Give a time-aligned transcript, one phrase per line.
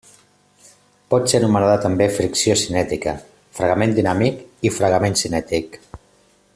[1.13, 3.13] Pot ser anomenada també fricció cinètica,
[3.59, 5.81] fregament dinàmic i fregament cinètic.